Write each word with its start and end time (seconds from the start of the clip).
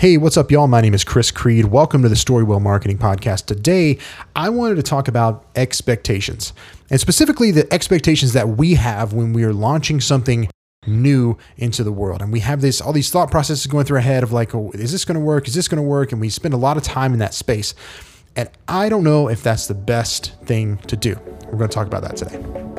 Hey, 0.00 0.16
what's 0.16 0.38
up, 0.38 0.50
y'all? 0.50 0.66
My 0.66 0.80
name 0.80 0.94
is 0.94 1.04
Chris 1.04 1.30
Creed. 1.30 1.66
Welcome 1.66 2.00
to 2.04 2.08
the 2.08 2.14
Storywell 2.14 2.62
Marketing 2.62 2.96
Podcast. 2.96 3.44
Today, 3.44 3.98
I 4.34 4.48
wanted 4.48 4.76
to 4.76 4.82
talk 4.82 5.08
about 5.08 5.44
expectations 5.56 6.54
and 6.88 6.98
specifically 6.98 7.50
the 7.50 7.70
expectations 7.70 8.32
that 8.32 8.48
we 8.48 8.76
have 8.76 9.12
when 9.12 9.34
we 9.34 9.44
are 9.44 9.52
launching 9.52 10.00
something 10.00 10.48
new 10.86 11.36
into 11.58 11.84
the 11.84 11.92
world. 11.92 12.22
And 12.22 12.32
we 12.32 12.40
have 12.40 12.62
this 12.62 12.80
all 12.80 12.94
these 12.94 13.10
thought 13.10 13.30
processes 13.30 13.66
going 13.66 13.84
through 13.84 13.98
our 13.98 14.02
head 14.02 14.22
of 14.22 14.32
like, 14.32 14.54
oh, 14.54 14.70
is 14.70 14.90
this 14.90 15.04
going 15.04 15.16
to 15.16 15.20
work? 15.20 15.46
Is 15.46 15.52
this 15.52 15.68
going 15.68 15.76
to 15.76 15.86
work? 15.86 16.12
And 16.12 16.20
we 16.22 16.30
spend 16.30 16.54
a 16.54 16.56
lot 16.56 16.78
of 16.78 16.82
time 16.82 17.12
in 17.12 17.18
that 17.18 17.34
space. 17.34 17.74
And 18.36 18.48
I 18.68 18.88
don't 18.88 19.04
know 19.04 19.28
if 19.28 19.42
that's 19.42 19.66
the 19.66 19.74
best 19.74 20.32
thing 20.46 20.78
to 20.86 20.96
do. 20.96 21.14
We're 21.44 21.58
going 21.58 21.68
to 21.68 21.74
talk 21.74 21.86
about 21.86 22.04
that 22.04 22.16
today. 22.16 22.69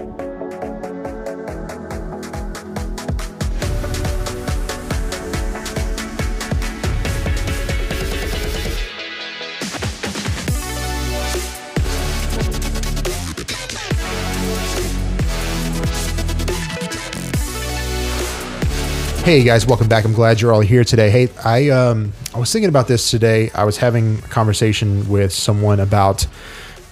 Hey 19.23 19.43
guys, 19.43 19.67
welcome 19.67 19.87
back. 19.87 20.03
I'm 20.03 20.13
glad 20.13 20.41
you're 20.41 20.51
all 20.51 20.61
here 20.61 20.83
today. 20.83 21.11
Hey, 21.11 21.29
I 21.45 21.69
um 21.69 22.11
I 22.33 22.39
was 22.39 22.51
thinking 22.51 22.69
about 22.69 22.87
this 22.87 23.11
today. 23.11 23.51
I 23.53 23.65
was 23.65 23.77
having 23.77 24.17
a 24.17 24.21
conversation 24.23 25.07
with 25.07 25.31
someone 25.31 25.79
about 25.79 26.25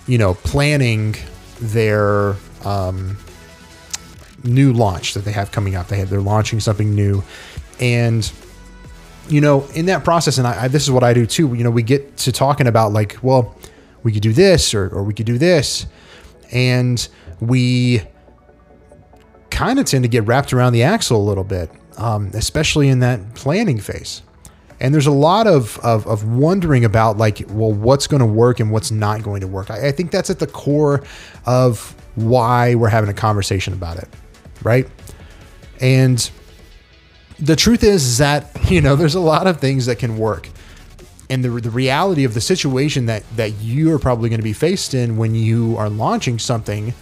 you 0.05 0.19
know 0.19 0.35
planning 0.35 1.15
their 1.59 2.35
um, 2.63 3.17
new 4.43 4.71
launch 4.73 5.15
that 5.15 5.25
they 5.25 5.31
have 5.31 5.51
coming 5.51 5.73
up. 5.73 5.87
They 5.87 5.97
have 5.97 6.11
they're 6.11 6.21
launching 6.21 6.59
something 6.59 6.93
new, 6.93 7.23
and 7.79 8.31
you 9.27 9.41
know 9.41 9.65
in 9.73 9.87
that 9.87 10.03
process, 10.03 10.37
and 10.37 10.45
I, 10.45 10.65
I 10.65 10.67
this 10.67 10.83
is 10.83 10.91
what 10.91 11.03
I 11.03 11.13
do 11.13 11.25
too. 11.25 11.55
You 11.55 11.63
know, 11.63 11.71
we 11.71 11.81
get 11.81 12.15
to 12.17 12.31
talking 12.31 12.67
about 12.67 12.93
like, 12.93 13.17
well, 13.23 13.55
we 14.03 14.11
could 14.11 14.21
do 14.21 14.33
this 14.33 14.75
or 14.75 14.87
or 14.89 15.01
we 15.01 15.15
could 15.15 15.25
do 15.25 15.39
this, 15.39 15.87
and 16.51 17.05
we 17.39 18.03
kind 19.49 19.79
of 19.79 19.87
tend 19.87 20.03
to 20.03 20.09
get 20.09 20.27
wrapped 20.27 20.53
around 20.53 20.73
the 20.73 20.83
axle 20.83 21.17
a 21.17 21.25
little 21.25 21.43
bit 21.43 21.71
um, 21.99 22.31
especially 22.33 22.89
in 22.89 22.99
that 22.99 23.35
planning 23.35 23.79
phase. 23.79 24.21
And 24.79 24.93
there's 24.93 25.07
a 25.07 25.11
lot 25.11 25.45
of, 25.45 25.77
of, 25.79 26.07
of 26.07 26.25
wondering 26.25 26.85
about 26.85 27.17
like, 27.17 27.43
well, 27.49 27.73
what's 27.73 28.07
going 28.07 28.21
to 28.21 28.25
work 28.25 28.59
and 28.59 28.71
what's 28.71 28.91
not 28.91 29.23
going 29.23 29.41
to 29.41 29.47
work. 29.47 29.69
I, 29.69 29.89
I 29.89 29.91
think 29.91 30.09
that's 30.09 30.29
at 30.29 30.39
the 30.39 30.47
core 30.47 31.03
of 31.45 31.95
why 32.15 32.75
we're 32.75 32.89
having 32.89 33.09
a 33.09 33.13
conversation 33.13 33.73
about 33.73 33.97
it, 33.97 34.07
right? 34.63 34.87
And 35.81 36.29
the 37.37 37.55
truth 37.55 37.83
is, 37.83 38.05
is 38.05 38.17
that 38.19 38.49
you 38.71 38.81
know 38.81 38.95
there's 38.95 39.15
a 39.15 39.19
lot 39.19 39.47
of 39.47 39.59
things 39.59 39.85
that 39.85 39.99
can 39.99 40.17
work 40.17 40.49
and 41.29 41.43
the, 41.43 41.49
the 41.49 41.69
reality 41.69 42.23
of 42.23 42.33
the 42.33 42.41
situation 42.41 43.05
that 43.05 43.23
that 43.35 43.51
you 43.59 43.93
are 43.93 43.99
probably 43.99 44.29
going 44.29 44.39
to 44.39 44.43
be 44.43 44.53
faced 44.53 44.93
in 44.93 45.17
when 45.17 45.35
you 45.35 45.77
are 45.77 45.89
launching 45.89 46.39
something 46.39 46.93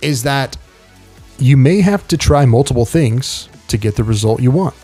is 0.00 0.22
that 0.22 0.56
you 1.38 1.56
may 1.56 1.80
have 1.80 2.06
to 2.08 2.16
try 2.16 2.44
multiple 2.44 2.86
things 2.86 3.48
to 3.72 3.78
get 3.78 3.96
the 3.96 4.04
result 4.04 4.40
you 4.40 4.50
want. 4.50 4.74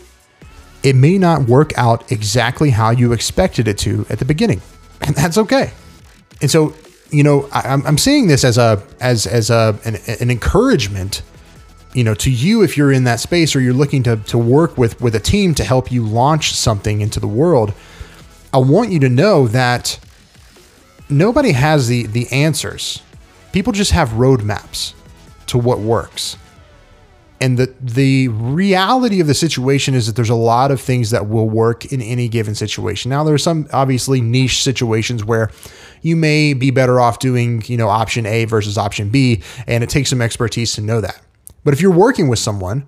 It 0.83 0.95
may 0.95 1.17
not 1.17 1.47
work 1.47 1.77
out 1.77 2.11
exactly 2.11 2.69
how 2.69 2.89
you 2.91 3.13
expected 3.13 3.67
it 3.67 3.77
to 3.79 4.05
at 4.09 4.19
the 4.19 4.25
beginning, 4.25 4.61
and 5.01 5.15
that's 5.15 5.37
okay. 5.37 5.71
And 6.41 6.51
so, 6.51 6.73
you 7.09 7.23
know, 7.23 7.49
I, 7.51 7.73
am 7.73 7.97
seeing 7.97 8.27
this 8.27 8.43
as 8.43 8.57
a 8.57 8.83
as 8.99 9.25
as 9.25 9.49
a 9.49 9.77
an, 9.85 9.97
an 10.19 10.29
encouragement, 10.29 11.21
you 11.93 12.03
know, 12.03 12.13
to 12.15 12.31
you 12.31 12.61
if 12.61 12.77
you're 12.77 12.91
in 12.91 13.05
that 13.05 13.19
space 13.19 13.55
or 13.55 13.61
you're 13.61 13.73
looking 13.73 14.03
to 14.03 14.17
to 14.17 14.37
work 14.37 14.77
with 14.77 14.99
with 15.01 15.15
a 15.15 15.19
team 15.19 15.55
to 15.55 15.63
help 15.63 15.91
you 15.91 16.05
launch 16.05 16.53
something 16.53 17.01
into 17.01 17.19
the 17.19 17.27
world. 17.27 17.73
I 18.53 18.57
want 18.57 18.91
you 18.91 18.99
to 19.01 19.09
know 19.09 19.47
that 19.47 19.99
nobody 21.09 21.51
has 21.51 21.87
the 21.87 22.05
the 22.07 22.31
answers. 22.31 23.01
People 23.51 23.73
just 23.73 23.91
have 23.91 24.09
roadmaps 24.09 24.93
to 25.47 25.57
what 25.57 25.79
works 25.79 26.37
and 27.41 27.57
the 27.57 27.73
the 27.79 28.27
reality 28.27 29.19
of 29.19 29.27
the 29.27 29.33
situation 29.33 29.93
is 29.93 30.07
that 30.07 30.15
there's 30.15 30.29
a 30.29 30.35
lot 30.35 30.71
of 30.71 30.81
things 30.81 31.09
that 31.11 31.27
will 31.27 31.49
work 31.49 31.85
in 31.85 32.01
any 32.01 32.27
given 32.27 32.55
situation. 32.55 33.09
Now 33.09 33.23
there 33.23 33.33
are 33.33 33.37
some 33.37 33.67
obviously 33.71 34.21
niche 34.21 34.61
situations 34.61 35.23
where 35.23 35.49
you 36.01 36.15
may 36.15 36.53
be 36.53 36.71
better 36.71 36.99
off 36.99 37.19
doing, 37.19 37.63
you 37.65 37.77
know, 37.77 37.87
option 37.89 38.25
A 38.25 38.45
versus 38.45 38.77
option 38.77 39.09
B 39.09 39.41
and 39.67 39.83
it 39.83 39.89
takes 39.89 40.09
some 40.09 40.21
expertise 40.21 40.73
to 40.73 40.81
know 40.81 41.01
that. 41.01 41.21
But 41.63 41.73
if 41.73 41.81
you're 41.81 41.91
working 41.91 42.27
with 42.27 42.39
someone, 42.39 42.85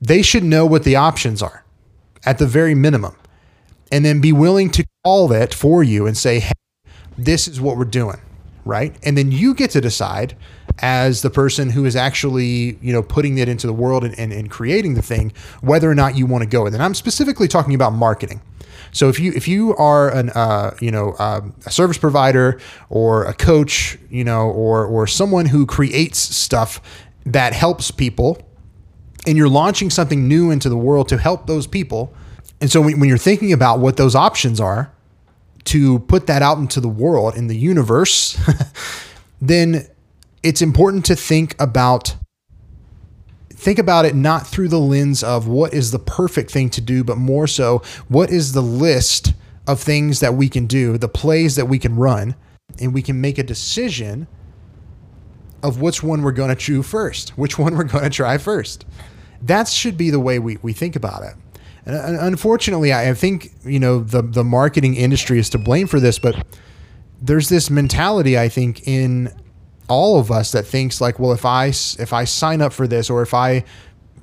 they 0.00 0.22
should 0.22 0.44
know 0.44 0.64
what 0.64 0.84
the 0.84 0.96
options 0.96 1.42
are 1.42 1.64
at 2.24 2.38
the 2.38 2.46
very 2.46 2.74
minimum 2.74 3.16
and 3.92 4.04
then 4.04 4.20
be 4.20 4.32
willing 4.32 4.70
to 4.70 4.84
call 5.04 5.28
that 5.28 5.52
for 5.52 5.82
you 5.82 6.06
and 6.06 6.16
say, 6.16 6.40
"Hey, 6.40 6.52
this 7.16 7.46
is 7.48 7.60
what 7.60 7.76
we're 7.76 7.84
doing." 7.84 8.18
Right? 8.64 8.94
And 9.02 9.16
then 9.16 9.32
you 9.32 9.54
get 9.54 9.70
to 9.70 9.80
decide 9.80 10.36
as 10.80 11.22
the 11.22 11.30
person 11.30 11.70
who 11.70 11.84
is 11.84 11.96
actually, 11.96 12.78
you 12.80 12.92
know, 12.92 13.02
putting 13.02 13.38
it 13.38 13.48
into 13.48 13.66
the 13.66 13.72
world 13.72 14.04
and, 14.04 14.18
and, 14.18 14.32
and 14.32 14.50
creating 14.50 14.94
the 14.94 15.02
thing, 15.02 15.32
whether 15.60 15.90
or 15.90 15.94
not 15.94 16.16
you 16.16 16.26
want 16.26 16.42
to 16.42 16.48
go 16.48 16.64
with 16.64 16.74
it. 16.74 16.76
And 16.76 16.82
I'm 16.82 16.94
specifically 16.94 17.48
talking 17.48 17.74
about 17.74 17.92
marketing. 17.92 18.40
So 18.90 19.08
if 19.08 19.20
you 19.20 19.32
if 19.32 19.46
you 19.46 19.76
are 19.76 20.10
an 20.10 20.30
uh, 20.30 20.74
you 20.80 20.90
know 20.90 21.12
uh, 21.18 21.42
a 21.66 21.70
service 21.70 21.98
provider 21.98 22.60
or 22.88 23.24
a 23.24 23.34
coach, 23.34 23.98
you 24.10 24.24
know, 24.24 24.48
or 24.50 24.86
or 24.86 25.06
someone 25.06 25.46
who 25.46 25.66
creates 25.66 26.18
stuff 26.18 26.80
that 27.26 27.52
helps 27.52 27.90
people, 27.90 28.38
and 29.26 29.36
you're 29.36 29.48
launching 29.48 29.90
something 29.90 30.26
new 30.26 30.50
into 30.50 30.68
the 30.68 30.76
world 30.76 31.08
to 31.08 31.18
help 31.18 31.46
those 31.46 31.66
people, 31.66 32.14
and 32.60 32.70
so 32.70 32.80
when, 32.80 32.98
when 32.98 33.08
you're 33.08 33.18
thinking 33.18 33.52
about 33.52 33.78
what 33.78 33.96
those 33.96 34.14
options 34.14 34.60
are 34.60 34.90
to 35.64 35.98
put 36.00 36.26
that 36.26 36.40
out 36.40 36.58
into 36.58 36.80
the 36.80 36.88
world 36.88 37.36
in 37.36 37.46
the 37.46 37.56
universe, 37.56 38.40
then 39.40 39.86
it's 40.42 40.62
important 40.62 41.04
to 41.06 41.16
think 41.16 41.54
about 41.60 42.16
think 43.50 43.78
about 43.80 44.04
it 44.04 44.14
not 44.14 44.46
through 44.46 44.68
the 44.68 44.78
lens 44.78 45.24
of 45.24 45.48
what 45.48 45.74
is 45.74 45.90
the 45.90 45.98
perfect 45.98 46.48
thing 46.50 46.70
to 46.70 46.80
do, 46.80 47.02
but 47.02 47.18
more 47.18 47.46
so 47.48 47.82
what 48.06 48.30
is 48.30 48.52
the 48.52 48.62
list 48.62 49.34
of 49.66 49.80
things 49.80 50.20
that 50.20 50.34
we 50.34 50.48
can 50.48 50.66
do, 50.66 50.96
the 50.96 51.08
plays 51.08 51.56
that 51.56 51.66
we 51.66 51.78
can 51.78 51.96
run, 51.96 52.36
and 52.80 52.94
we 52.94 53.02
can 53.02 53.20
make 53.20 53.36
a 53.36 53.42
decision 53.42 54.28
of 55.62 55.80
which 55.80 56.04
one 56.04 56.22
we're 56.22 56.30
going 56.30 56.50
to 56.50 56.54
chew 56.54 56.82
first, 56.82 57.30
which 57.30 57.58
one 57.58 57.76
we're 57.76 57.84
going 57.84 58.04
to 58.04 58.10
try 58.10 58.38
first. 58.38 58.86
That 59.42 59.66
should 59.68 59.96
be 59.96 60.10
the 60.10 60.20
way 60.20 60.38
we, 60.38 60.58
we 60.62 60.72
think 60.72 60.94
about 60.94 61.24
it. 61.24 61.34
And 61.84 62.16
unfortunately, 62.16 62.92
I 62.92 63.12
think, 63.14 63.52
you 63.64 63.80
know, 63.80 64.00
the, 64.00 64.22
the 64.22 64.44
marketing 64.44 64.94
industry 64.94 65.38
is 65.38 65.50
to 65.50 65.58
blame 65.58 65.86
for 65.86 65.98
this, 65.98 66.18
but 66.18 66.46
there's 67.20 67.48
this 67.48 67.70
mentality, 67.70 68.38
I 68.38 68.48
think, 68.48 68.86
in 68.86 69.32
all 69.88 70.18
of 70.18 70.30
us 70.30 70.52
that 70.52 70.66
thinks 70.66 71.00
like, 71.00 71.18
well, 71.18 71.32
if 71.32 71.44
I 71.44 71.66
if 71.66 72.12
I 72.12 72.24
sign 72.24 72.60
up 72.62 72.72
for 72.72 72.86
this 72.86 73.10
or 73.10 73.22
if 73.22 73.34
I 73.34 73.64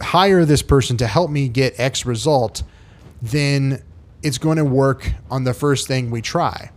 hire 0.01 0.45
this 0.45 0.61
person 0.61 0.97
to 0.97 1.07
help 1.07 1.29
me 1.31 1.47
get 1.47 1.79
X 1.79 2.05
result, 2.05 2.63
then 3.21 3.83
it's 4.21 4.37
going 4.37 4.57
to 4.57 4.65
work 4.65 5.11
on 5.29 5.43
the 5.43 5.53
first 5.53 5.87
thing 5.87 6.11
we 6.11 6.21
try. 6.21 6.71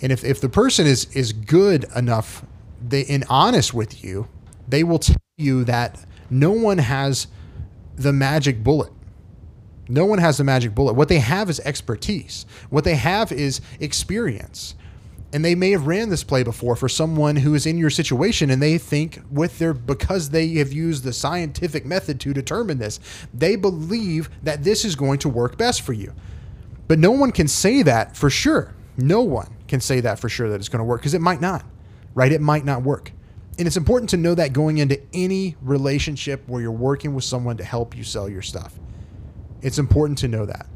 And 0.00 0.12
if, 0.12 0.24
if 0.24 0.40
the 0.40 0.48
person 0.48 0.86
is 0.86 1.06
is 1.16 1.32
good 1.32 1.86
enough, 1.94 2.44
they 2.86 3.04
and 3.06 3.24
honest 3.28 3.72
with 3.72 4.04
you, 4.04 4.28
they 4.68 4.84
will 4.84 4.98
tell 4.98 5.16
you 5.36 5.64
that 5.64 6.04
no 6.30 6.50
one 6.50 6.78
has 6.78 7.26
the 7.96 8.12
magic 8.12 8.62
bullet. 8.62 8.92
No 9.88 10.06
one 10.06 10.18
has 10.18 10.38
the 10.38 10.44
magic 10.44 10.74
bullet. 10.74 10.94
What 10.94 11.08
they 11.08 11.18
have 11.18 11.50
is 11.50 11.60
expertise. 11.60 12.46
What 12.70 12.84
they 12.84 12.94
have 12.94 13.30
is 13.32 13.60
experience 13.80 14.74
and 15.34 15.44
they 15.44 15.56
may 15.56 15.72
have 15.72 15.88
ran 15.88 16.10
this 16.10 16.22
play 16.22 16.44
before 16.44 16.76
for 16.76 16.88
someone 16.88 17.34
who 17.34 17.54
is 17.54 17.66
in 17.66 17.76
your 17.76 17.90
situation 17.90 18.50
and 18.50 18.62
they 18.62 18.78
think 18.78 19.20
with 19.30 19.58
their 19.58 19.74
because 19.74 20.30
they 20.30 20.48
have 20.54 20.72
used 20.72 21.02
the 21.02 21.12
scientific 21.12 21.84
method 21.84 22.20
to 22.20 22.32
determine 22.32 22.78
this 22.78 23.00
they 23.34 23.56
believe 23.56 24.30
that 24.44 24.62
this 24.62 24.84
is 24.84 24.94
going 24.94 25.18
to 25.18 25.28
work 25.28 25.58
best 25.58 25.82
for 25.82 25.92
you. 25.92 26.14
But 26.86 27.00
no 27.00 27.10
one 27.10 27.32
can 27.32 27.48
say 27.48 27.82
that 27.82 28.16
for 28.16 28.30
sure. 28.30 28.74
No 28.96 29.22
one 29.22 29.56
can 29.66 29.80
say 29.80 30.00
that 30.00 30.20
for 30.20 30.28
sure 30.28 30.48
that 30.50 30.56
it's 30.56 30.68
going 30.68 30.78
to 30.78 30.84
work 30.84 31.00
because 31.00 31.14
it 31.14 31.20
might 31.20 31.40
not 31.40 31.64
right? 32.14 32.30
It 32.30 32.40
might 32.40 32.64
not 32.64 32.82
work. 32.82 33.10
And 33.58 33.66
it's 33.66 33.76
important 33.76 34.10
to 34.10 34.16
know 34.16 34.36
that 34.36 34.52
going 34.52 34.78
into 34.78 35.00
any 35.12 35.56
relationship 35.62 36.48
where 36.48 36.62
you're 36.62 36.70
working 36.70 37.12
with 37.12 37.24
someone 37.24 37.56
to 37.56 37.64
help 37.64 37.96
you 37.96 38.04
sell 38.04 38.28
your 38.28 38.42
stuff. 38.42 38.78
It's 39.62 39.78
important 39.78 40.18
to 40.18 40.28
know 40.28 40.46
that. 40.46 40.66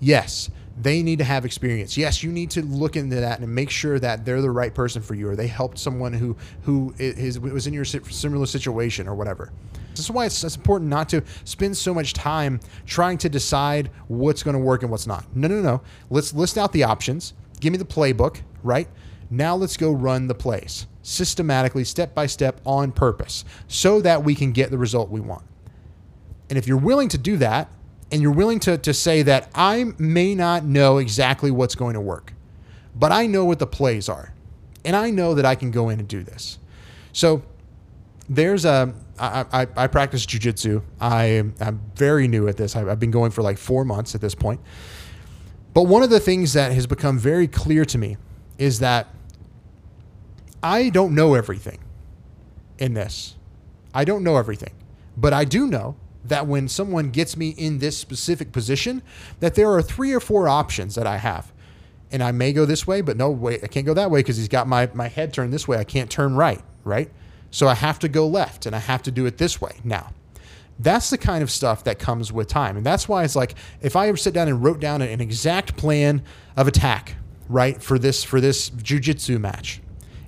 Yes 0.00 0.50
they 0.80 1.02
need 1.02 1.18
to 1.18 1.24
have 1.24 1.44
experience. 1.44 1.96
Yes, 1.96 2.22
you 2.22 2.32
need 2.32 2.50
to 2.50 2.62
look 2.62 2.96
into 2.96 3.16
that 3.16 3.38
and 3.40 3.54
make 3.54 3.70
sure 3.70 3.98
that 3.98 4.24
they're 4.24 4.42
the 4.42 4.50
right 4.50 4.74
person 4.74 5.02
for 5.02 5.14
you, 5.14 5.28
or 5.28 5.36
they 5.36 5.46
helped 5.46 5.78
someone 5.78 6.12
who 6.12 6.36
who 6.62 6.94
is, 6.98 7.38
was 7.38 7.66
in 7.66 7.74
your 7.74 7.84
similar 7.84 8.46
situation 8.46 9.06
or 9.08 9.14
whatever. 9.14 9.52
This 9.90 10.00
is 10.00 10.10
why 10.10 10.26
it's, 10.26 10.42
it's 10.42 10.56
important 10.56 10.90
not 10.90 11.08
to 11.10 11.22
spend 11.44 11.76
so 11.76 11.94
much 11.94 12.14
time 12.14 12.58
trying 12.84 13.16
to 13.18 13.28
decide 13.28 13.90
what's 14.08 14.42
going 14.42 14.54
to 14.54 14.60
work 14.60 14.82
and 14.82 14.90
what's 14.90 15.06
not. 15.06 15.24
No, 15.36 15.46
no, 15.46 15.60
no. 15.60 15.82
Let's 16.10 16.34
list 16.34 16.58
out 16.58 16.72
the 16.72 16.82
options. 16.82 17.34
Give 17.60 17.70
me 17.70 17.78
the 17.78 17.84
playbook, 17.84 18.42
right? 18.64 18.88
Now 19.30 19.54
let's 19.54 19.76
go 19.76 19.92
run 19.92 20.26
the 20.26 20.34
plays 20.34 20.86
systematically, 21.02 21.84
step 21.84 22.14
by 22.14 22.26
step, 22.26 22.60
on 22.64 22.90
purpose, 22.90 23.44
so 23.68 24.00
that 24.00 24.24
we 24.24 24.34
can 24.34 24.52
get 24.52 24.70
the 24.70 24.78
result 24.78 25.10
we 25.10 25.20
want. 25.20 25.44
And 26.48 26.58
if 26.58 26.66
you're 26.66 26.76
willing 26.76 27.08
to 27.10 27.18
do 27.18 27.36
that, 27.36 27.70
and 28.10 28.22
you're 28.22 28.32
willing 28.32 28.60
to, 28.60 28.78
to 28.78 28.94
say 28.94 29.22
that 29.22 29.50
I 29.54 29.92
may 29.98 30.34
not 30.34 30.64
know 30.64 30.98
exactly 30.98 31.50
what's 31.50 31.74
going 31.74 31.94
to 31.94 32.00
work, 32.00 32.32
but 32.94 33.12
I 33.12 33.26
know 33.26 33.44
what 33.44 33.58
the 33.58 33.66
plays 33.66 34.08
are. 34.08 34.32
And 34.84 34.94
I 34.94 35.10
know 35.10 35.34
that 35.34 35.44
I 35.44 35.54
can 35.54 35.70
go 35.70 35.88
in 35.88 35.98
and 35.98 36.06
do 36.06 36.22
this. 36.22 36.58
So 37.12 37.42
there's 38.28 38.64
a, 38.64 38.94
I, 39.18 39.44
I, 39.52 39.66
I 39.76 39.86
practice 39.86 40.26
jujitsu. 40.26 40.82
I 41.00 41.24
am 41.24 41.80
very 41.94 42.28
new 42.28 42.48
at 42.48 42.56
this. 42.56 42.76
I've 42.76 43.00
been 43.00 43.10
going 43.10 43.30
for 43.30 43.42
like 43.42 43.58
four 43.58 43.84
months 43.84 44.14
at 44.14 44.20
this 44.20 44.34
point. 44.34 44.60
But 45.72 45.84
one 45.84 46.02
of 46.02 46.10
the 46.10 46.20
things 46.20 46.52
that 46.52 46.72
has 46.72 46.86
become 46.86 47.18
very 47.18 47.48
clear 47.48 47.84
to 47.86 47.98
me 47.98 48.16
is 48.58 48.78
that 48.80 49.08
I 50.62 50.88
don't 50.90 51.14
know 51.14 51.34
everything 51.34 51.80
in 52.78 52.94
this. 52.94 53.34
I 53.92 54.04
don't 54.04 54.22
know 54.22 54.36
everything, 54.36 54.72
but 55.16 55.32
I 55.32 55.44
do 55.44 55.66
know 55.66 55.96
that 56.24 56.46
when 56.46 56.68
someone 56.68 57.10
gets 57.10 57.36
me 57.36 57.50
in 57.50 57.78
this 57.78 57.98
specific 57.98 58.52
position, 58.52 59.02
that 59.40 59.54
there 59.54 59.70
are 59.70 59.82
three 59.82 60.12
or 60.12 60.20
four 60.20 60.48
options 60.48 60.94
that 60.94 61.06
I 61.06 61.18
have. 61.18 61.52
And 62.10 62.22
I 62.22 62.32
may 62.32 62.52
go 62.52 62.64
this 62.64 62.86
way, 62.86 63.00
but 63.00 63.16
no 63.16 63.30
way, 63.30 63.60
I 63.62 63.66
can't 63.66 63.86
go 63.86 63.94
that 63.94 64.10
way 64.10 64.20
because 64.20 64.36
he's 64.36 64.48
got 64.48 64.66
my, 64.68 64.88
my 64.94 65.08
head 65.08 65.32
turned 65.32 65.52
this 65.52 65.66
way. 65.66 65.78
I 65.78 65.84
can't 65.84 66.10
turn 66.10 66.34
right, 66.34 66.62
right? 66.84 67.10
So 67.50 67.68
I 67.68 67.74
have 67.74 67.98
to 68.00 68.08
go 68.08 68.26
left 68.26 68.66
and 68.66 68.74
I 68.74 68.78
have 68.78 69.02
to 69.02 69.10
do 69.10 69.26
it 69.26 69.38
this 69.38 69.60
way 69.60 69.78
now. 69.84 70.12
That's 70.78 71.10
the 71.10 71.18
kind 71.18 71.42
of 71.42 71.50
stuff 71.50 71.84
that 71.84 71.98
comes 71.98 72.32
with 72.32 72.48
time. 72.48 72.76
And 72.76 72.84
that's 72.84 73.08
why 73.08 73.22
it's 73.22 73.36
like 73.36 73.54
if 73.80 73.94
I 73.94 74.08
ever 74.08 74.16
sit 74.16 74.34
down 74.34 74.48
and 74.48 74.62
wrote 74.62 74.80
down 74.80 75.02
an 75.02 75.20
exact 75.20 75.76
plan 75.76 76.22
of 76.56 76.66
attack, 76.66 77.14
right, 77.48 77.80
for 77.80 77.96
this 77.98 78.24
for 78.24 78.40
this 78.40 78.70
jujitsu 78.70 79.40
match, 79.40 79.80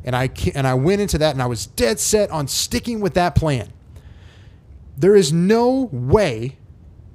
and 0.04 0.14
I 0.14 0.30
and 0.54 0.66
I 0.66 0.74
went 0.74 1.00
into 1.00 1.18
that 1.18 1.34
and 1.34 1.42
I 1.42 1.46
was 1.46 1.66
dead 1.66 1.98
set 1.98 2.30
on 2.30 2.46
sticking 2.46 3.00
with 3.00 3.14
that 3.14 3.34
plan. 3.34 3.72
There 4.96 5.14
is 5.14 5.32
no 5.32 5.88
way 5.92 6.58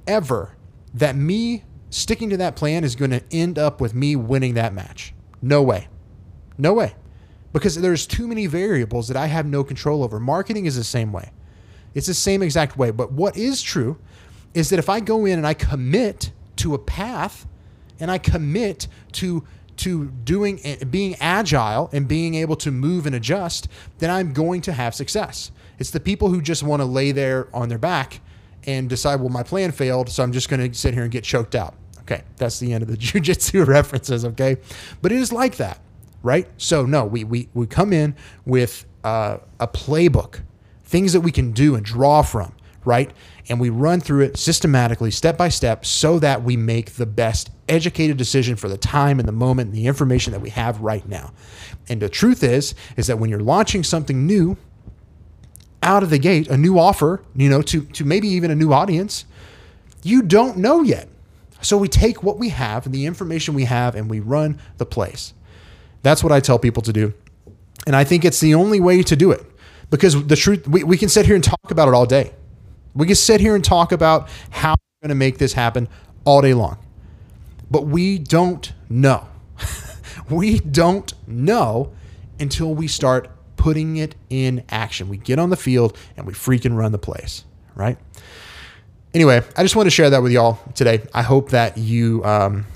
ever 0.06 0.56
that 0.94 1.16
me 1.16 1.64
sticking 1.90 2.30
to 2.30 2.36
that 2.38 2.56
plan 2.56 2.84
is 2.84 2.94
going 2.94 3.10
to 3.10 3.22
end 3.30 3.58
up 3.58 3.80
with 3.80 3.94
me 3.94 4.16
winning 4.16 4.54
that 4.54 4.72
match. 4.72 5.14
No 5.40 5.62
way. 5.62 5.88
No 6.58 6.72
way. 6.72 6.94
Because 7.52 7.76
there's 7.76 8.06
too 8.06 8.26
many 8.26 8.46
variables 8.46 9.08
that 9.08 9.16
I 9.16 9.26
have 9.26 9.46
no 9.46 9.64
control 9.64 10.02
over. 10.02 10.18
Marketing 10.18 10.66
is 10.66 10.76
the 10.76 10.84
same 10.84 11.12
way. 11.12 11.30
It's 11.94 12.06
the 12.06 12.14
same 12.14 12.42
exact 12.42 12.78
way. 12.78 12.90
But 12.90 13.12
what 13.12 13.36
is 13.36 13.60
true 13.60 13.98
is 14.54 14.70
that 14.70 14.78
if 14.78 14.88
I 14.88 15.00
go 15.00 15.24
in 15.26 15.38
and 15.38 15.46
I 15.46 15.54
commit 15.54 16.32
to 16.56 16.74
a 16.74 16.78
path 16.78 17.46
and 18.00 18.10
I 18.10 18.18
commit 18.18 18.88
to 19.12 19.44
to 19.78 20.06
doing 20.06 20.60
being 20.90 21.16
agile 21.20 21.88
and 21.92 22.06
being 22.06 22.34
able 22.34 22.56
to 22.56 22.70
move 22.70 23.06
and 23.06 23.14
adjust, 23.14 23.68
then 23.98 24.10
I'm 24.10 24.32
going 24.32 24.60
to 24.62 24.72
have 24.72 24.94
success. 24.94 25.50
It's 25.78 25.90
the 25.90 26.00
people 26.00 26.28
who 26.28 26.40
just 26.40 26.62
want 26.62 26.80
to 26.80 26.86
lay 26.86 27.12
there 27.12 27.48
on 27.54 27.68
their 27.68 27.78
back 27.78 28.20
and 28.64 28.88
decide, 28.88 29.20
well, 29.20 29.28
my 29.28 29.42
plan 29.42 29.72
failed, 29.72 30.08
so 30.08 30.22
I'm 30.22 30.32
just 30.32 30.48
going 30.48 30.70
to 30.70 30.78
sit 30.78 30.94
here 30.94 31.02
and 31.02 31.10
get 31.10 31.24
choked 31.24 31.54
out. 31.54 31.74
Okay, 32.00 32.22
that's 32.36 32.58
the 32.58 32.72
end 32.72 32.82
of 32.82 32.88
the 32.88 32.96
jujitsu 32.98 33.66
references. 33.66 34.24
Okay, 34.24 34.56
but 35.00 35.12
it 35.12 35.18
is 35.18 35.32
like 35.32 35.56
that, 35.56 35.80
right? 36.22 36.48
So 36.56 36.84
no, 36.84 37.04
we 37.04 37.24
we 37.24 37.48
we 37.54 37.66
come 37.66 37.92
in 37.92 38.14
with 38.44 38.84
uh, 39.04 39.38
a 39.58 39.68
playbook, 39.68 40.40
things 40.84 41.12
that 41.12 41.20
we 41.20 41.32
can 41.32 41.52
do 41.52 41.74
and 41.74 41.84
draw 41.84 42.22
from, 42.22 42.54
right? 42.84 43.10
And 43.48 43.60
we 43.60 43.70
run 43.70 44.00
through 44.00 44.24
it 44.24 44.36
systematically, 44.36 45.10
step 45.10 45.36
by 45.36 45.48
step, 45.48 45.84
so 45.84 46.18
that 46.18 46.42
we 46.42 46.56
make 46.56 46.92
the 46.92 47.06
best 47.06 47.50
educated 47.68 48.16
decision 48.16 48.56
for 48.56 48.68
the 48.68 48.76
time 48.76 49.18
and 49.18 49.26
the 49.26 49.32
moment 49.32 49.68
and 49.68 49.76
the 49.76 49.86
information 49.86 50.32
that 50.32 50.40
we 50.40 50.50
have 50.50 50.80
right 50.80 51.06
now. 51.08 51.32
And 51.88 52.00
the 52.00 52.08
truth 52.08 52.42
is, 52.42 52.74
is 52.96 53.06
that 53.06 53.18
when 53.18 53.30
you're 53.30 53.40
launching 53.40 53.82
something 53.82 54.26
new 54.26 54.56
out 55.82 56.02
of 56.02 56.10
the 56.10 56.18
gate, 56.18 56.48
a 56.48 56.56
new 56.56 56.78
offer, 56.78 57.22
you 57.34 57.48
know, 57.48 57.62
to, 57.62 57.84
to 57.86 58.04
maybe 58.04 58.28
even 58.28 58.50
a 58.50 58.54
new 58.54 58.72
audience, 58.72 59.24
you 60.02 60.22
don't 60.22 60.56
know 60.56 60.82
yet. 60.82 61.08
So 61.60 61.76
we 61.76 61.88
take 61.88 62.22
what 62.22 62.38
we 62.38 62.50
have 62.50 62.86
and 62.86 62.94
the 62.94 63.06
information 63.06 63.54
we 63.54 63.64
have 63.64 63.94
and 63.94 64.10
we 64.10 64.20
run 64.20 64.60
the 64.78 64.86
place. 64.86 65.32
That's 66.02 66.22
what 66.22 66.32
I 66.32 66.40
tell 66.40 66.58
people 66.58 66.82
to 66.82 66.92
do. 66.92 67.14
And 67.86 67.96
I 67.96 68.04
think 68.04 68.24
it's 68.24 68.40
the 68.40 68.54
only 68.54 68.80
way 68.80 69.02
to 69.02 69.16
do 69.16 69.30
it 69.30 69.44
because 69.90 70.26
the 70.26 70.36
truth, 70.36 70.66
we, 70.68 70.82
we 70.84 70.96
can 70.96 71.08
sit 71.08 71.26
here 71.26 71.34
and 71.34 71.44
talk 71.44 71.70
about 71.70 71.88
it 71.88 71.94
all 71.94 72.06
day. 72.06 72.32
We 72.94 73.06
can 73.06 73.14
sit 73.14 73.40
here 73.40 73.54
and 73.54 73.64
talk 73.64 73.92
about 73.92 74.28
how 74.50 74.72
we're 74.72 75.08
going 75.08 75.16
to 75.16 75.18
make 75.18 75.38
this 75.38 75.54
happen 75.54 75.88
all 76.24 76.42
day 76.42 76.54
long. 76.54 76.78
But 77.70 77.86
we 77.86 78.18
don't 78.18 78.72
know. 78.88 79.26
we 80.30 80.58
don't 80.58 81.12
know 81.26 81.92
until 82.38 82.74
we 82.74 82.88
start 82.88 83.30
putting 83.56 83.96
it 83.96 84.14
in 84.28 84.64
action. 84.68 85.08
We 85.08 85.16
get 85.16 85.38
on 85.38 85.50
the 85.50 85.56
field 85.56 85.96
and 86.16 86.26
we 86.26 86.32
freaking 86.32 86.76
run 86.76 86.92
the 86.92 86.98
place, 86.98 87.44
right? 87.74 87.96
Anyway, 89.14 89.42
I 89.56 89.62
just 89.62 89.76
want 89.76 89.86
to 89.86 89.90
share 89.90 90.10
that 90.10 90.22
with 90.22 90.32
y'all 90.32 90.58
today. 90.74 91.02
I 91.14 91.22
hope 91.22 91.50
that 91.50 91.78
you 91.78 92.24
um, 92.24 92.66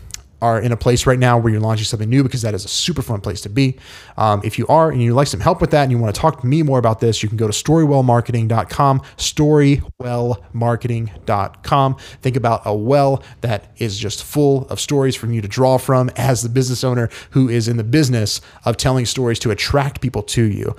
are 0.47 0.61
in 0.61 0.73
a 0.73 0.77
place 0.77 1.07
right 1.07 1.19
now 1.19 1.37
where 1.37 1.53
you're 1.53 1.61
launching 1.61 1.85
something 1.85 2.09
new 2.09 2.23
because 2.23 2.43
that 2.43 2.55
is 2.55 2.65
a 2.65 2.69
super 2.69 3.03
fun 3.03 3.21
place 3.21 3.41
to 3.41 3.49
be. 3.49 3.77
Um, 4.17 4.41
if 4.45 4.57
you 4.59 4.67
are 4.69 4.91
and 4.91 5.03
you'd 5.03 5.15
like 5.15 5.27
some 5.27 5.41
help 5.41 5.61
with 5.61 5.73
that 5.73 5.83
and 5.83 5.91
you 5.91 5.99
want 5.99 6.15
to 6.15 6.21
talk 6.21 6.41
to 6.41 6.47
me 6.47 6.63
more 6.63 6.79
about 6.79 7.01
this, 7.01 7.23
you 7.23 7.29
can 7.29 7.37
go 7.37 7.47
to 7.47 7.53
storywellmarketing.com, 7.53 9.03
storywellmarketing.com. 9.17 11.97
Think 12.23 12.37
about 12.37 12.63
a 12.65 12.75
well 12.75 13.23
that 13.41 13.73
is 13.79 13.99
just 13.99 14.23
full 14.25 14.69
of 14.69 14.81
stories 14.81 15.17
for 15.17 15.27
you 15.27 15.41
to 15.41 15.49
draw 15.49 15.79
from 15.79 16.11
as 16.17 16.43
the 16.43 16.49
business 16.49 16.85
owner 16.85 17.11
who 17.31 17.49
is 17.49 17.67
in 17.69 17.77
the 17.77 17.85
business 17.85 18.41
of 18.65 18.77
telling 18.77 19.07
stories 19.07 19.39
to 19.41 19.51
attract 19.51 20.01
people 20.01 20.23
to 20.23 20.45
you. 20.45 20.77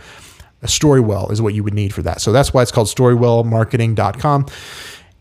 A 0.63 0.67
story 0.67 1.01
well 1.01 1.29
is 1.29 1.39
what 1.41 1.53
you 1.53 1.63
would 1.63 1.75
need 1.75 1.93
for 1.93 2.01
that. 2.01 2.21
So 2.21 2.31
that's 2.31 2.53
why 2.53 2.63
it's 2.63 2.71
called 2.71 2.87
storywellmarketing.com. 2.87 4.45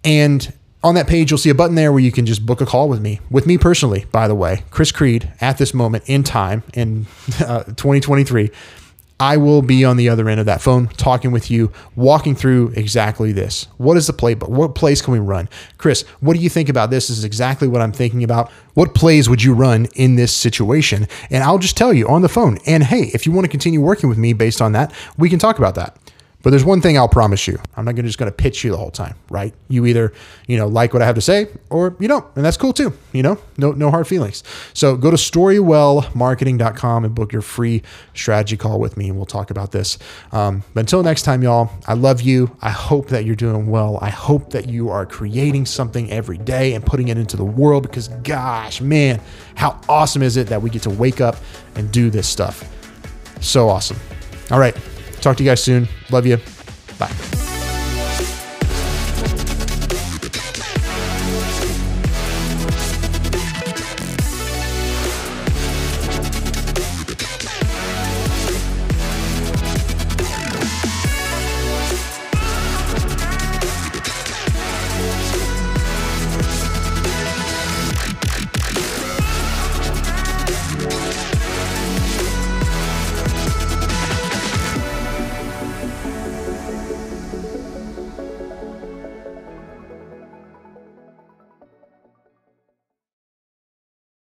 And 0.04 0.52
on 0.82 0.94
that 0.94 1.06
page, 1.06 1.30
you'll 1.30 1.38
see 1.38 1.50
a 1.50 1.54
button 1.54 1.74
there 1.74 1.90
where 1.90 2.00
you 2.00 2.12
can 2.12 2.26
just 2.26 2.46
book 2.46 2.60
a 2.60 2.66
call 2.66 2.88
with 2.88 3.00
me, 3.00 3.20
with 3.30 3.46
me 3.46 3.58
personally, 3.58 4.06
by 4.12 4.28
the 4.28 4.34
way, 4.34 4.62
Chris 4.70 4.92
Creed, 4.92 5.32
at 5.40 5.58
this 5.58 5.74
moment 5.74 6.04
in 6.06 6.22
time 6.22 6.62
in 6.74 7.06
uh, 7.40 7.64
2023. 7.64 8.50
I 9.18 9.38
will 9.38 9.62
be 9.62 9.82
on 9.82 9.96
the 9.96 10.10
other 10.10 10.28
end 10.28 10.40
of 10.40 10.46
that 10.46 10.60
phone 10.60 10.88
talking 10.88 11.30
with 11.32 11.50
you, 11.50 11.72
walking 11.94 12.34
through 12.34 12.74
exactly 12.76 13.32
this. 13.32 13.66
What 13.78 13.96
is 13.96 14.06
the 14.06 14.12
playbook? 14.12 14.50
What 14.50 14.74
plays 14.74 15.00
can 15.00 15.14
we 15.14 15.20
run? 15.20 15.48
Chris, 15.78 16.02
what 16.20 16.36
do 16.36 16.42
you 16.42 16.50
think 16.50 16.68
about 16.68 16.90
this? 16.90 17.08
this? 17.08 17.18
Is 17.18 17.24
exactly 17.24 17.66
what 17.66 17.80
I'm 17.80 17.92
thinking 17.92 18.22
about. 18.22 18.50
What 18.74 18.94
plays 18.94 19.28
would 19.28 19.42
you 19.42 19.54
run 19.54 19.86
in 19.94 20.16
this 20.16 20.36
situation? 20.36 21.08
And 21.30 21.42
I'll 21.42 21.58
just 21.58 21.78
tell 21.78 21.94
you 21.94 22.06
on 22.08 22.20
the 22.20 22.28
phone. 22.28 22.58
And 22.66 22.82
hey, 22.82 23.10
if 23.14 23.24
you 23.24 23.32
want 23.32 23.46
to 23.46 23.50
continue 23.50 23.80
working 23.80 24.10
with 24.10 24.18
me 24.18 24.34
based 24.34 24.60
on 24.60 24.72
that, 24.72 24.92
we 25.16 25.30
can 25.30 25.38
talk 25.38 25.58
about 25.58 25.76
that. 25.76 25.96
But 26.46 26.50
there's 26.50 26.64
one 26.64 26.80
thing 26.80 26.96
I'll 26.96 27.08
promise 27.08 27.48
you. 27.48 27.58
I'm 27.74 27.84
not 27.84 27.96
gonna, 27.96 28.06
just 28.06 28.18
going 28.18 28.30
to 28.30 28.36
pitch 28.36 28.62
you 28.62 28.70
the 28.70 28.76
whole 28.76 28.92
time, 28.92 29.16
right? 29.30 29.52
You 29.66 29.84
either, 29.84 30.12
you 30.46 30.56
know, 30.56 30.68
like 30.68 30.92
what 30.92 31.02
I 31.02 31.04
have 31.04 31.16
to 31.16 31.20
say 31.20 31.48
or 31.70 31.96
you 31.98 32.06
don't. 32.06 32.24
And 32.36 32.44
that's 32.44 32.56
cool 32.56 32.72
too. 32.72 32.96
You 33.12 33.24
know, 33.24 33.38
no, 33.58 33.72
no 33.72 33.90
hard 33.90 34.06
feelings. 34.06 34.44
So 34.72 34.96
go 34.96 35.10
to 35.10 35.16
storywellmarketing.com 35.16 37.04
and 37.04 37.14
book 37.16 37.32
your 37.32 37.42
free 37.42 37.82
strategy 38.14 38.56
call 38.56 38.78
with 38.78 38.96
me 38.96 39.08
and 39.08 39.16
we'll 39.16 39.26
talk 39.26 39.50
about 39.50 39.72
this. 39.72 39.98
Um, 40.30 40.62
but 40.72 40.82
until 40.82 41.02
next 41.02 41.22
time, 41.22 41.42
y'all, 41.42 41.68
I 41.88 41.94
love 41.94 42.20
you. 42.20 42.56
I 42.62 42.70
hope 42.70 43.08
that 43.08 43.24
you're 43.24 43.34
doing 43.34 43.66
well. 43.66 43.98
I 44.00 44.10
hope 44.10 44.50
that 44.50 44.68
you 44.68 44.88
are 44.88 45.04
creating 45.04 45.66
something 45.66 46.12
every 46.12 46.38
day 46.38 46.74
and 46.74 46.86
putting 46.86 47.08
it 47.08 47.18
into 47.18 47.36
the 47.36 47.44
world 47.44 47.82
because 47.82 48.06
gosh, 48.22 48.80
man, 48.80 49.20
how 49.56 49.80
awesome 49.88 50.22
is 50.22 50.36
it 50.36 50.46
that 50.46 50.62
we 50.62 50.70
get 50.70 50.82
to 50.82 50.90
wake 50.90 51.20
up 51.20 51.38
and 51.74 51.90
do 51.90 52.08
this 52.08 52.28
stuff? 52.28 52.72
So 53.40 53.68
awesome. 53.68 53.98
All 54.52 54.60
right. 54.60 54.76
Talk 55.20 55.36
to 55.38 55.42
you 55.42 55.50
guys 55.50 55.62
soon. 55.62 55.88
Love 56.10 56.26
you. 56.26 56.38
Bye. 56.98 57.55